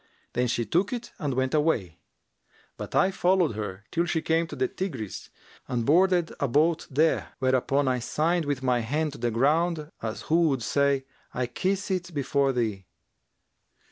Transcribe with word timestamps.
Then 0.33 0.47
she 0.47 0.65
took 0.65 0.91
it 0.91 1.11
and 1.19 1.35
went 1.35 1.53
away; 1.53 1.99
but 2.75 2.95
I 2.95 3.11
followed 3.11 3.53
her, 3.55 3.83
till 3.91 4.05
she 4.05 4.23
came 4.23 4.47
to 4.47 4.55
the 4.55 4.67
Tigris 4.67 5.29
and 5.67 5.85
boarded 5.85 6.33
a 6.39 6.47
boat 6.47 6.87
there, 6.89 7.33
whereupon 7.37 7.87
I 7.87 7.99
signed 7.99 8.45
with 8.45 8.63
my 8.63 8.79
hand 8.79 9.11
to 9.11 9.17
the 9.19 9.29
ground, 9.29 9.91
as 10.01 10.23
who 10.23 10.53
should 10.55 10.63
say, 10.63 11.05
'I 11.35 11.45
kiss 11.45 11.91
it 11.91 12.15
before 12.15 12.51
thee.' 12.51 12.87